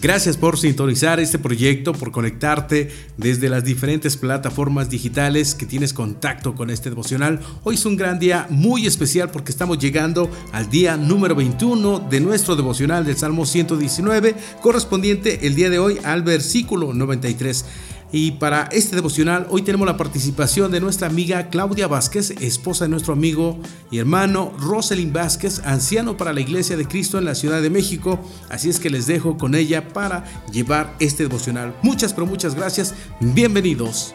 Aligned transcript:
Gracias 0.00 0.36
por 0.36 0.56
sintonizar 0.56 1.18
este 1.18 1.40
proyecto, 1.40 1.92
por 1.92 2.12
conectarte 2.12 2.88
desde 3.16 3.48
las 3.48 3.64
diferentes 3.64 4.16
plataformas 4.16 4.88
digitales 4.88 5.56
que 5.56 5.66
tienes 5.66 5.92
contacto 5.92 6.54
con 6.54 6.70
este 6.70 6.88
devocional. 6.88 7.40
Hoy 7.64 7.74
es 7.74 7.84
un 7.84 7.96
gran 7.96 8.20
día 8.20 8.46
muy 8.48 8.86
especial 8.86 9.32
porque 9.32 9.50
estamos 9.50 9.80
llegando 9.80 10.30
al 10.52 10.70
día 10.70 10.96
número 10.96 11.34
21 11.34 11.98
de 12.08 12.20
nuestro 12.20 12.54
devocional 12.54 13.04
del 13.04 13.16
Salmo 13.16 13.44
119, 13.44 14.36
correspondiente 14.62 15.48
el 15.48 15.56
día 15.56 15.68
de 15.68 15.80
hoy 15.80 15.98
al 16.04 16.22
versículo 16.22 16.94
93. 16.94 17.64
Y 18.10 18.32
para 18.32 18.68
este 18.72 18.96
devocional 18.96 19.46
hoy 19.50 19.62
tenemos 19.62 19.86
la 19.86 19.98
participación 19.98 20.70
de 20.70 20.80
nuestra 20.80 21.08
amiga 21.08 21.50
Claudia 21.50 21.88
Vázquez, 21.88 22.30
esposa 22.40 22.86
de 22.86 22.88
nuestro 22.88 23.12
amigo 23.12 23.58
y 23.90 23.98
hermano 23.98 24.52
Roselyn 24.58 25.12
Vázquez, 25.12 25.60
anciano 25.66 26.16
para 26.16 26.32
la 26.32 26.40
Iglesia 26.40 26.78
de 26.78 26.86
Cristo 26.86 27.18
en 27.18 27.26
la 27.26 27.34
Ciudad 27.34 27.60
de 27.60 27.68
México. 27.68 28.18
Así 28.48 28.70
es 28.70 28.80
que 28.80 28.88
les 28.88 29.06
dejo 29.06 29.36
con 29.36 29.54
ella 29.54 29.88
para 29.88 30.24
llevar 30.50 30.94
este 31.00 31.24
devocional. 31.24 31.74
Muchas, 31.82 32.14
pero 32.14 32.26
muchas 32.26 32.54
gracias. 32.54 32.94
Bienvenidos. 33.20 34.14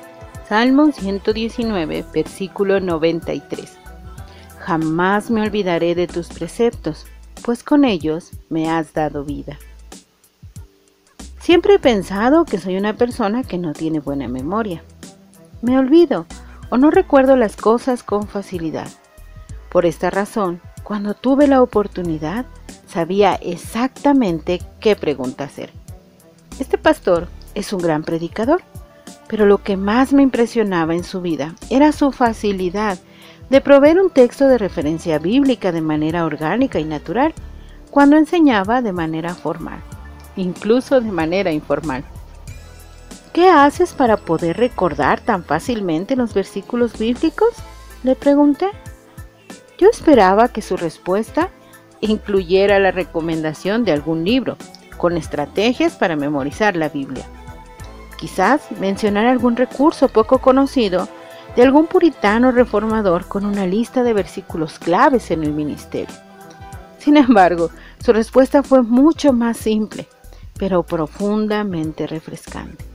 Salmo 0.49 0.91
119, 0.91 2.03
versículo 2.11 2.79
93. 2.79 3.73
Jamás 4.59 5.29
me 5.29 5.41
olvidaré 5.41 5.93
de 5.93 6.07
tus 6.07 6.29
preceptos, 6.29 7.05
pues 7.43 7.63
con 7.63 7.85
ellos 7.85 8.31
me 8.49 8.71
has 8.71 8.93
dado 8.93 9.23
vida. 9.23 9.59
Siempre 11.43 11.73
he 11.73 11.79
pensado 11.79 12.45
que 12.45 12.57
soy 12.57 12.77
una 12.77 12.93
persona 12.93 13.43
que 13.43 13.57
no 13.57 13.73
tiene 13.73 13.99
buena 13.99 14.29
memoria. 14.29 14.81
Me 15.61 15.77
olvido 15.77 16.25
o 16.69 16.77
no 16.77 16.89
recuerdo 16.89 17.35
las 17.35 17.57
cosas 17.57 18.01
con 18.01 18.29
facilidad. 18.29 18.87
Por 19.69 19.85
esta 19.85 20.09
razón, 20.09 20.61
cuando 20.85 21.15
tuve 21.15 21.47
la 21.47 21.61
oportunidad, 21.61 22.45
sabía 22.87 23.35
exactamente 23.35 24.61
qué 24.79 24.95
pregunta 24.95 25.43
hacer. 25.43 25.71
Este 26.61 26.77
pastor 26.77 27.27
es 27.55 27.73
un 27.73 27.81
gran 27.81 28.03
predicador, 28.03 28.61
pero 29.27 29.45
lo 29.45 29.57
que 29.57 29.75
más 29.75 30.13
me 30.13 30.23
impresionaba 30.23 30.95
en 30.95 31.03
su 31.03 31.19
vida 31.19 31.55
era 31.69 31.91
su 31.91 32.13
facilidad 32.13 32.99
de 33.49 33.59
proveer 33.59 33.99
un 33.99 34.11
texto 34.11 34.47
de 34.47 34.57
referencia 34.57 35.19
bíblica 35.19 35.73
de 35.73 35.81
manera 35.81 36.23
orgánica 36.23 36.79
y 36.79 36.85
natural 36.85 37.33
cuando 37.91 38.15
enseñaba 38.15 38.81
de 38.81 38.93
manera 38.93 39.35
formal 39.35 39.81
incluso 40.35 41.01
de 41.01 41.11
manera 41.11 41.51
informal. 41.51 42.03
¿Qué 43.33 43.49
haces 43.49 43.93
para 43.93 44.17
poder 44.17 44.57
recordar 44.57 45.19
tan 45.19 45.43
fácilmente 45.43 46.15
los 46.15 46.33
versículos 46.33 46.97
bíblicos? 46.99 47.49
Le 48.03 48.15
pregunté. 48.15 48.67
Yo 49.79 49.89
esperaba 49.89 50.49
que 50.49 50.61
su 50.61 50.77
respuesta 50.77 51.49
incluyera 51.99 52.77
la 52.79 52.91
recomendación 52.91 53.85
de 53.85 53.91
algún 53.91 54.23
libro, 54.23 54.57
con 54.97 55.17
estrategias 55.17 55.95
para 55.95 56.15
memorizar 56.15 56.75
la 56.75 56.89
Biblia. 56.89 57.25
Quizás 58.17 58.71
mencionar 58.79 59.25
algún 59.25 59.55
recurso 59.55 60.09
poco 60.09 60.39
conocido 60.39 61.07
de 61.55 61.63
algún 61.63 61.87
puritano 61.87 62.51
reformador 62.51 63.25
con 63.25 63.45
una 63.45 63.65
lista 63.65 64.03
de 64.03 64.13
versículos 64.13 64.79
claves 64.79 65.31
en 65.31 65.43
el 65.43 65.53
ministerio. 65.53 66.15
Sin 66.99 67.17
embargo, 67.17 67.69
su 67.99 68.13
respuesta 68.13 68.63
fue 68.63 68.81
mucho 68.81 69.33
más 69.33 69.57
simple 69.57 70.07
pero 70.63 70.83
profundamente 70.83 72.07
refrescante. 72.07 72.85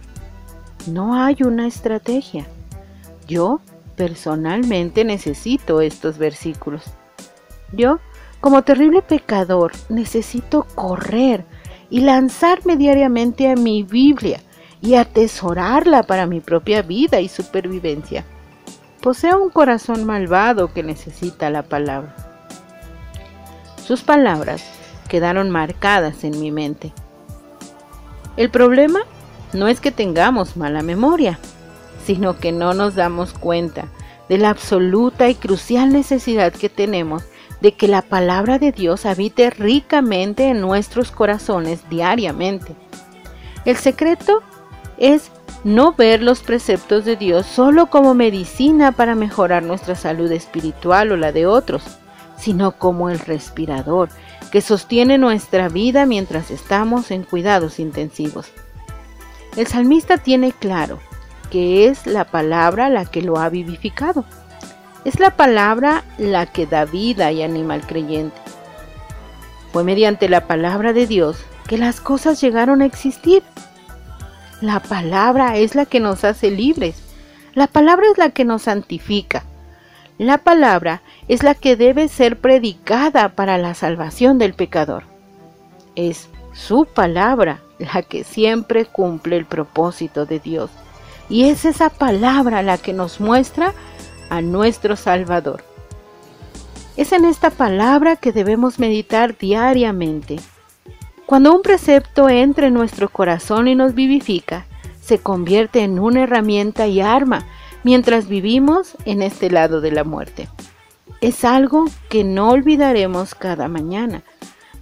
No 0.86 1.22
hay 1.22 1.36
una 1.42 1.66
estrategia. 1.66 2.46
Yo 3.26 3.60
personalmente 3.94 5.04
necesito 5.04 5.82
estos 5.82 6.16
versículos. 6.16 6.84
Yo, 7.74 7.98
como 8.40 8.62
terrible 8.62 9.02
pecador, 9.02 9.72
necesito 9.90 10.66
correr 10.74 11.44
y 11.90 12.00
lanzarme 12.00 12.78
diariamente 12.78 13.50
a 13.50 13.54
mi 13.54 13.82
Biblia 13.82 14.40
y 14.80 14.94
atesorarla 14.94 16.04
para 16.04 16.24
mi 16.24 16.40
propia 16.40 16.80
vida 16.80 17.20
y 17.20 17.28
supervivencia. 17.28 18.24
Poseo 19.02 19.42
un 19.42 19.50
corazón 19.50 20.06
malvado 20.06 20.72
que 20.72 20.82
necesita 20.82 21.50
la 21.50 21.64
palabra. 21.64 22.16
Sus 23.84 24.00
palabras 24.00 24.64
quedaron 25.10 25.50
marcadas 25.50 26.24
en 26.24 26.40
mi 26.40 26.50
mente 26.50 26.94
el 28.38 28.50
problema 28.50 29.00
no 29.52 29.66
es 29.66 29.80
que 29.80 29.90
tengamos 29.90 30.56
mala 30.56 30.82
memoria, 30.82 31.40
sino 32.04 32.38
que 32.38 32.52
no 32.52 32.72
nos 32.72 32.94
damos 32.94 33.32
cuenta 33.32 33.88
de 34.28 34.38
la 34.38 34.50
absoluta 34.50 35.28
y 35.28 35.34
crucial 35.34 35.92
necesidad 35.92 36.52
que 36.52 36.68
tenemos 36.68 37.24
de 37.60 37.72
que 37.72 37.88
la 37.88 38.00
palabra 38.00 38.60
de 38.60 38.70
Dios 38.70 39.06
habite 39.06 39.50
ricamente 39.50 40.50
en 40.50 40.60
nuestros 40.60 41.10
corazones 41.10 41.80
diariamente. 41.90 42.76
El 43.64 43.76
secreto 43.76 44.40
es 44.98 45.32
no 45.64 45.92
ver 45.92 46.22
los 46.22 46.38
preceptos 46.38 47.04
de 47.04 47.16
Dios 47.16 47.44
solo 47.44 47.86
como 47.86 48.14
medicina 48.14 48.92
para 48.92 49.16
mejorar 49.16 49.64
nuestra 49.64 49.96
salud 49.96 50.30
espiritual 50.30 51.10
o 51.10 51.16
la 51.16 51.32
de 51.32 51.46
otros, 51.46 51.82
sino 52.38 52.70
como 52.70 53.10
el 53.10 53.18
respirador 53.18 54.10
que 54.50 54.60
sostiene 54.60 55.18
nuestra 55.18 55.68
vida 55.68 56.06
mientras 56.06 56.50
estamos 56.50 57.10
en 57.10 57.22
cuidados 57.22 57.78
intensivos. 57.78 58.50
El 59.56 59.66
salmista 59.66 60.18
tiene 60.18 60.52
claro 60.52 61.00
que 61.50 61.88
es 61.88 62.06
la 62.06 62.24
palabra 62.24 62.88
la 62.88 63.04
que 63.04 63.22
lo 63.22 63.38
ha 63.38 63.48
vivificado. 63.48 64.24
Es 65.04 65.20
la 65.20 65.36
palabra 65.36 66.04
la 66.18 66.46
que 66.46 66.66
da 66.66 66.84
vida 66.84 67.32
y 67.32 67.42
anima 67.42 67.74
al 67.74 67.86
creyente. 67.86 68.36
Fue 69.72 69.84
mediante 69.84 70.28
la 70.28 70.46
palabra 70.46 70.92
de 70.92 71.06
Dios 71.06 71.38
que 71.66 71.78
las 71.78 72.00
cosas 72.00 72.40
llegaron 72.40 72.82
a 72.82 72.86
existir. 72.86 73.42
La 74.60 74.80
palabra 74.80 75.56
es 75.56 75.74
la 75.74 75.86
que 75.86 76.00
nos 76.00 76.24
hace 76.24 76.50
libres. 76.50 77.02
La 77.54 77.66
palabra 77.66 78.06
es 78.10 78.18
la 78.18 78.30
que 78.30 78.44
nos 78.44 78.62
santifica. 78.62 79.44
La 80.18 80.38
palabra 80.38 81.02
es 81.28 81.42
la 81.42 81.54
que 81.54 81.76
debe 81.76 82.08
ser 82.08 82.40
predicada 82.40 83.28
para 83.30 83.58
la 83.58 83.74
salvación 83.74 84.38
del 84.38 84.54
pecador. 84.54 85.04
Es 85.94 86.28
su 86.54 86.86
palabra 86.86 87.60
la 87.78 88.02
que 88.02 88.24
siempre 88.24 88.86
cumple 88.86 89.36
el 89.36 89.44
propósito 89.44 90.26
de 90.26 90.40
Dios. 90.40 90.70
Y 91.28 91.44
es 91.44 91.64
esa 91.64 91.90
palabra 91.90 92.62
la 92.62 92.78
que 92.78 92.94
nos 92.94 93.20
muestra 93.20 93.74
a 94.30 94.40
nuestro 94.40 94.96
Salvador. 94.96 95.62
Es 96.96 97.12
en 97.12 97.24
esta 97.24 97.50
palabra 97.50 98.16
que 98.16 98.32
debemos 98.32 98.78
meditar 98.78 99.36
diariamente. 99.36 100.40
Cuando 101.26 101.54
un 101.54 101.62
precepto 101.62 102.28
entra 102.30 102.66
en 102.68 102.74
nuestro 102.74 103.10
corazón 103.10 103.68
y 103.68 103.74
nos 103.74 103.94
vivifica, 103.94 104.66
se 105.00 105.18
convierte 105.18 105.80
en 105.80 105.98
una 105.98 106.22
herramienta 106.22 106.86
y 106.86 107.00
arma 107.00 107.46
mientras 107.84 108.28
vivimos 108.28 108.96
en 109.04 109.22
este 109.22 109.50
lado 109.50 109.80
de 109.80 109.92
la 109.92 110.04
muerte. 110.04 110.48
Es 111.20 111.44
algo 111.44 111.86
que 112.08 112.22
no 112.22 112.50
olvidaremos 112.50 113.34
cada 113.34 113.66
mañana, 113.66 114.22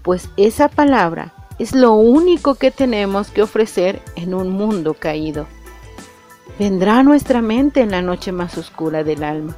pues 0.02 0.28
esa 0.36 0.68
palabra 0.68 1.32
es 1.58 1.74
lo 1.74 1.94
único 1.94 2.56
que 2.56 2.70
tenemos 2.70 3.30
que 3.30 3.40
ofrecer 3.40 4.02
en 4.16 4.34
un 4.34 4.50
mundo 4.50 4.92
caído. 4.92 5.46
Vendrá 6.58 6.98
a 6.98 7.02
nuestra 7.02 7.40
mente 7.40 7.80
en 7.80 7.90
la 7.90 8.02
noche 8.02 8.32
más 8.32 8.58
oscura 8.58 9.02
del 9.02 9.24
alma, 9.24 9.56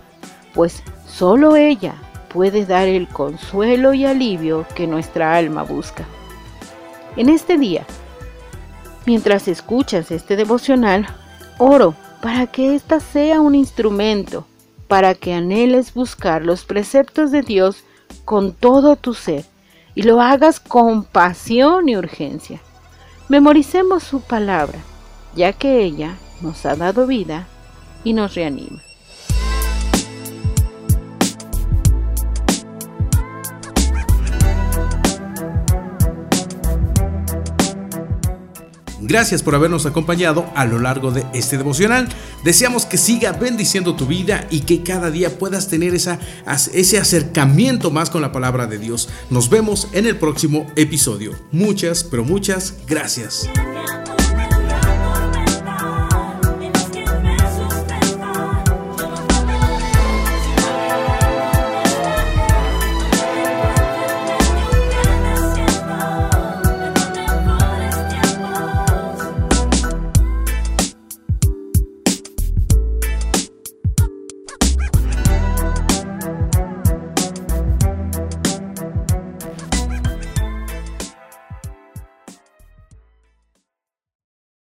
pues 0.55 0.85
solo 1.05 1.57
ella 1.57 1.95
puede 2.33 2.65
dar 2.65 2.87
el 2.87 3.09
consuelo 3.09 3.93
y 3.93 4.05
alivio 4.05 4.65
que 4.77 4.87
nuestra 4.87 5.35
alma 5.35 5.65
busca. 5.65 6.05
En 7.17 7.29
este 7.29 7.59
día, 7.59 7.85
mientras 9.05 9.49
escuchas 9.49 10.13
este 10.13 10.37
devocional, 10.37 11.09
oro 11.59 11.97
para 12.23 12.47
que 12.47 12.77
ésta 12.77 13.01
sea 13.01 13.41
un 13.41 13.57
instrumento, 13.57 14.47
para 14.89 15.15
que 15.15 15.35
anheles 15.35 15.95
buscar 15.95 16.45
los 16.45 16.65
preceptos 16.65 17.31
de 17.31 17.43
Dios 17.43 17.85
con 18.25 18.53
todo 18.53 18.97
tu 18.97 19.15
ser 19.15 19.45
y 19.95 20.03
lo 20.03 20.21
hagas 20.21 20.61
con 20.61 21.05
pasión 21.05 21.89
y 21.89 21.97
urgencia. 21.97 22.61
Memoricemos 23.29 24.03
su 24.03 24.21
palabra, 24.21 24.79
ya 25.35 25.53
que 25.53 25.83
ella 25.83 26.17
nos 26.41 26.65
ha 26.67 26.75
dado 26.75 27.07
vida 27.07 27.47
y 28.05 28.15
nos 28.15 28.35
reanima. 28.35 28.81
Gracias 39.09 39.43
por 39.43 39.55
habernos 39.55 39.87
acompañado 39.87 40.53
a 40.55 40.67
lo 40.67 40.79
largo 40.79 41.11
de 41.11 41.25
este 41.33 41.57
devocional. 41.57 42.11
Deseamos 42.45 42.85
que 42.85 42.99
siga 42.99 43.33
bendiciendo 43.33 43.97
tu 43.97 44.07
vida 44.07 44.47
y 44.51 44.61
que 44.61 44.83
cada 44.83 45.11
día 45.11 45.39
puedas 45.39 45.69
tener 45.69 45.95
esa, 45.95 46.19
ese 46.75 46.99
acercamiento 46.99 47.91
más 47.91 48.11
con 48.11 48.21
la 48.21 48.33
palabra 48.33 48.67
de 48.67 48.77
Dios. 48.77 49.09
Nos 49.31 49.49
vemos 49.49 49.89
en 49.93 50.07
el 50.07 50.19
próximo 50.19 50.67
episodio. 50.77 51.33
Muchas, 51.53 52.05
pero 52.05 52.23
muchas 52.23 52.75
gracias. 52.87 53.49